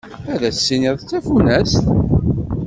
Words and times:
Ad 0.33 0.41
s-tiniḍ 0.55 0.95
d 0.99 1.05
tafunast. 1.09 1.83